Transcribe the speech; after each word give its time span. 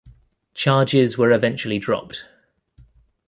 Charges 0.55 1.15
were 1.15 1.29
eventually 1.31 1.77
dropped. 1.77 2.25